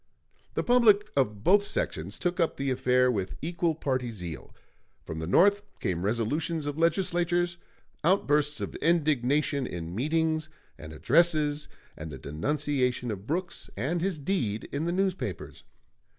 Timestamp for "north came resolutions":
5.27-6.65